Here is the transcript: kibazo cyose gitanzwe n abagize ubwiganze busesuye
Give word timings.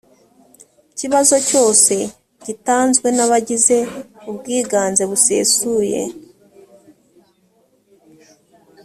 kibazo 0.99 1.35
cyose 1.49 1.93
gitanzwe 2.45 3.07
n 3.17 3.19
abagize 3.25 3.77
ubwiganze 4.29 5.03
busesuye 5.09 6.01